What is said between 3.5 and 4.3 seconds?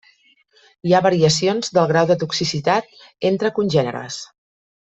congèneres.